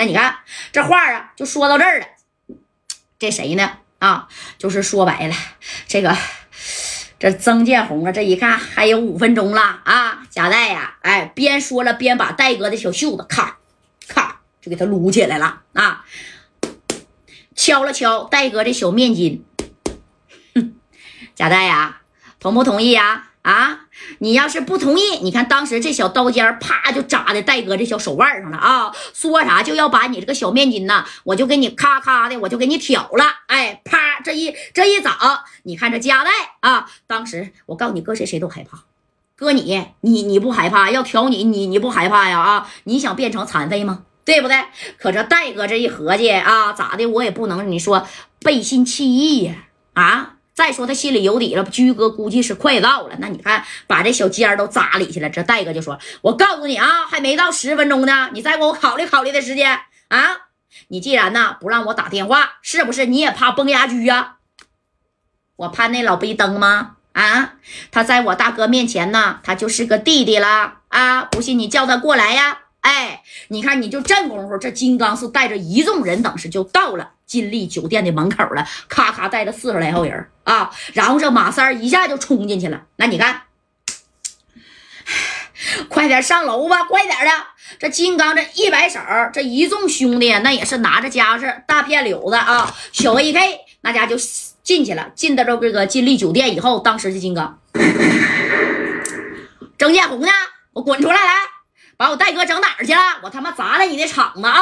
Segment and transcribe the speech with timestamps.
[0.00, 0.38] 那你看
[0.72, 2.06] 这话啊，就说到这儿了。
[3.18, 3.70] 这谁呢？
[3.98, 5.34] 啊，就是说白了，
[5.86, 6.16] 这个
[7.18, 13.58] 这曾建红啊，这一看还有五分钟了啊，贾代呀，哎，边说了边把戴哥的小袖子咔
[14.08, 16.06] 咔就给他撸起来了啊，
[17.54, 19.42] 敲了敲戴哥的小面巾，
[20.54, 20.76] 哼，
[21.36, 22.00] 贾代呀，
[22.38, 23.04] 同不同意呀？
[23.04, 23.80] 啊，啊
[24.18, 28.94] 你要是不同意，你看当时这小刀尖啪就扎在戴哥这小手腕上了啊！
[29.14, 33.24] 说啥就要把你这个小面筋呐，我就给你咔咔的，我就给你挑了。
[33.46, 35.16] 哎，啪，这一这一扎，
[35.62, 36.90] 你看这夹带啊！
[37.06, 38.84] 当时我告诉你，搁谁谁都害怕，
[39.36, 40.90] 搁你你你不害怕？
[40.90, 42.38] 要挑你你你不害怕呀？
[42.38, 44.04] 啊，你想变成残废吗？
[44.24, 44.56] 对不对？
[44.98, 47.06] 可这戴哥这一合计啊，咋的？
[47.06, 48.06] 我也不能你说
[48.40, 49.54] 背信弃义呀？
[49.94, 50.34] 啊？
[50.60, 53.16] 再说他心里有底了，居哥估计是快到了。
[53.18, 55.30] 那你看，把这小尖儿都扎里去了。
[55.30, 60.36] 这戴哥就说：“我告诉你啊，还没到十分钟呢，你再给我考虑考虑的时间啊！
[60.88, 64.36] 你既然呢不让我打电话，是不是你也怕崩牙驹呀？
[65.56, 66.96] 我怕那老背灯吗？
[67.14, 67.54] 啊，
[67.90, 71.22] 他在我大哥面前呢，他就是个弟弟了啊！
[71.22, 82.82] 不信你叫他过来呀！”哎，你看，你就这功夫，这金刚是带着一众人等是就到了金丽酒店的门口了，咔咔带着四十来号人啊，然后这马三一下就冲进去了。
[82.96, 83.42] 那你看，
[85.88, 87.30] 快点上楼吧，快点的！
[87.78, 88.98] 这金刚这一摆手，
[89.32, 94.16] 这一众兄弟那也是拿着家伙事大片柳子啊，小 AK 那家就
[94.62, 95.10] 进去了。
[95.14, 97.60] 进到这这个金丽酒店以后，当时这金刚，
[99.78, 100.28] 郑建红呢，
[100.72, 101.59] 我滚出来来！
[102.00, 103.00] 把我戴哥整哪儿去了？
[103.22, 104.58] 我他妈砸了你的场子啊！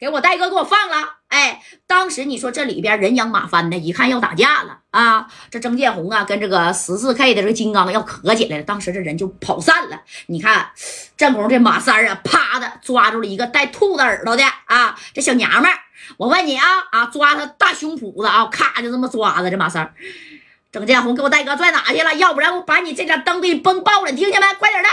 [0.00, 1.16] 给我戴哥给我放了！
[1.28, 5.26] 哎，当时你说这里边人仰马翻的，一看要打架了啊！
[5.50, 10.00] 这曾建红啊，跟这个十四 K 的这个金刚要磕起来了，当时这人就跑散了。
[10.28, 10.70] 你看，
[11.18, 15.78] 正红这马三啊，啪的抓住了一个带兔子耳朵的啊，这小娘们儿。
[16.16, 19.92] 我问你啊啊，抓他大胸脯子啊，咔就这么抓的这马三。
[20.72, 22.14] 曾建红给我戴哥拽哪去了？
[22.14, 24.10] 要不然我把你这盏灯给你崩爆了！
[24.10, 24.46] 你听见没？
[24.54, 24.88] 快点的！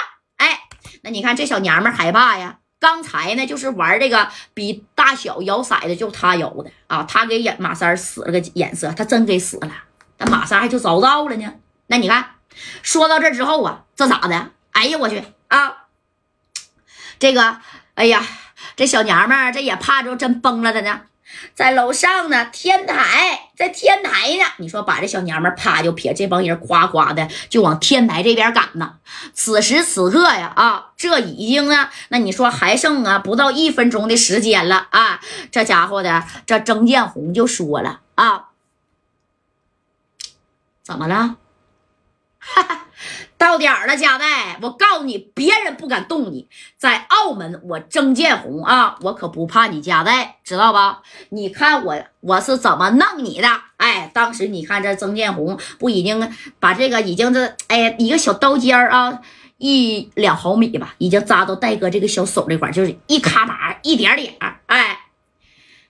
[1.06, 2.58] 那你看这小娘们害怕呀？
[2.80, 9.72] 刚才呢就是玩这个比大小摇骰子，就他摇的啊，他给眼马三使了个眼色，他真给死了。
[10.18, 11.54] 那马三还就遭到了呢。
[11.88, 12.32] 那你看，
[12.82, 14.50] 说到这之后啊，这咋的？
[14.72, 15.86] 哎呀我去啊！
[17.20, 17.60] 这个，
[17.94, 18.26] 哎呀，
[18.76, 21.02] 这小娘们这也怕着真崩了的呢。
[21.54, 24.46] 在楼上呢，天台在天台呢。
[24.58, 28.96] 你说把这小娘们啪就撇，这帮人夸夸的就往天台这边赶呢。
[29.34, 35.20] 此时此刻呀，啊，这已经呢，那你说还剩啊不到一分钟的时间了啊。
[35.52, 38.50] 这家伙的这曾建红就说了啊，
[40.84, 41.38] 怎么了？
[42.40, 42.85] 哈哈。
[43.38, 46.48] 到点儿了，贾代，我告诉你，别人不敢动你，
[46.78, 51.02] 在澳门，我曾建红啊，我可不怕你贾代，知道吧？
[51.30, 53.48] 你看我我是怎么弄你的？
[53.78, 59.20] 哎，当时你看这曾建红不已经把这个已经这哎一个小刀尖儿啊，
[59.58, 64.34] 一两毫米吧，已经扎到戴哥这个小手这块，就是一咔嚓一点点，
[64.68, 65.00] 哎，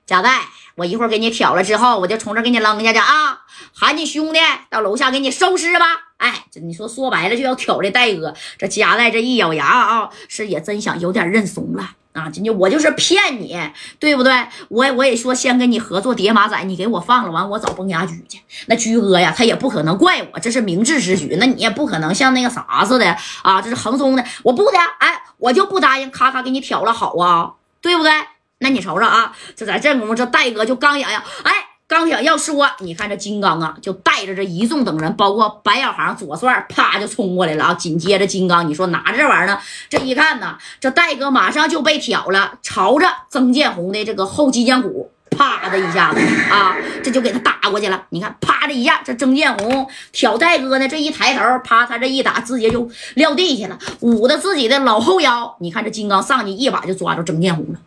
[0.06, 0.42] 贾代。
[0.76, 3.40] 我一会儿给你挑了之后，我就从这给你扔下去啊！
[3.74, 5.86] 喊你兄弟到楼下给你收尸吧！
[6.18, 12.30] 哎，你说说白了就要挑这戴哥，这夹带这一咬牙啊，是也真想有点认怂了啊！
[12.30, 13.58] 今天我就是骗你，
[14.00, 14.34] 对不对？
[14.68, 18.40] 我我也说先跟你合作叠马仔，你给我放了，完我找崩牙驹去。
[18.68, 21.38] 那驹哥呀，他也不可能怪我，这是明智之举。
[21.40, 28.12] 那你也不可能像那个啥似的啊，这是横松的，我不的，哎，我就不答应，咔咔给你挑了好啊，对不对？
[28.60, 31.54] 那你瞅瞅啊，就在这功夫，这戴哥就刚想要，哎，
[31.88, 37.74] 刚想要说，你看这金刚啊，就带着这一众等人，包括白小航、左帅，啪就冲过来了啊！
[37.74, 48.06] 紧接着金刚，你说拿着这玩意儿呢，这一看呢，这戴哥马上就被挑了，朝着曾建红的这个后脊梁骨，啪的一下子啊，这就给他打过去了。
[48.10, 55.56] 你看，啪的一下，这曾建红挑戴哥呢，这一抬头，啪，他这一打，直接就撂地下了，捂着自己的老后腰。
[55.60, 57.80] 你看这金刚上去一把就抓住曾建红了。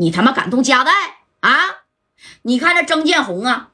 [0.00, 0.90] 你他妈敢动夹带
[1.40, 1.60] 啊！
[2.40, 3.68] 你看这曾建红啊，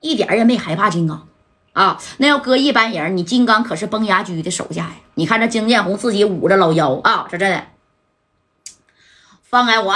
[0.00, 1.28] 一点也没害怕金刚
[1.74, 2.00] 啊。
[2.16, 4.96] 那要搁一般人，你金刚可是崩牙驹的手下呀。
[5.14, 7.68] 你看这曾建红自己捂着老腰啊，这这的，
[9.44, 9.94] 放开我。